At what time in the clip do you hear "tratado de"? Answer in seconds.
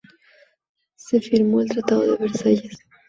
1.69-2.17